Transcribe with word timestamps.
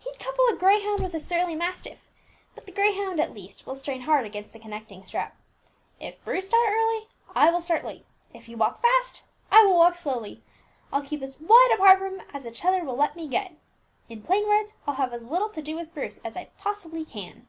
He'd 0.00 0.18
couple 0.18 0.44
a 0.48 0.56
greyhound 0.56 0.98
with 0.98 1.14
a 1.14 1.20
surly 1.20 1.54
mastiff; 1.54 2.00
but 2.56 2.66
the 2.66 2.72
greyhound, 2.72 3.20
at 3.20 3.32
least, 3.32 3.64
will 3.64 3.76
strain 3.76 4.00
hard 4.00 4.26
against 4.26 4.52
the 4.52 4.58
connecting 4.58 5.06
strap. 5.06 5.36
If 6.00 6.20
Bruce 6.24 6.46
start 6.48 6.68
early, 6.68 7.06
I 7.36 7.48
will 7.52 7.60
start 7.60 7.84
late; 7.84 8.04
if 8.34 8.46
he 8.46 8.56
walk 8.56 8.82
fast, 8.82 9.28
I 9.52 9.64
will 9.64 9.76
walk 9.78 9.94
slowly; 9.94 10.42
I'll 10.92 11.02
keep 11.04 11.22
as 11.22 11.38
wide 11.38 11.70
apart 11.76 12.00
from 12.00 12.18
him 12.18 12.26
as 12.34 12.42
the 12.42 12.50
tether 12.50 12.82
will 12.84 12.96
let 12.96 13.14
me 13.14 13.28
get; 13.28 13.52
in 14.08 14.20
plain 14.20 14.48
words, 14.48 14.72
I'll 14.88 14.94
have 14.96 15.12
as 15.12 15.22
little 15.24 15.48
to 15.50 15.62
do 15.62 15.76
with 15.76 15.94
Bruce 15.94 16.18
as 16.24 16.36
I 16.36 16.50
possibly 16.58 17.04
can." 17.04 17.46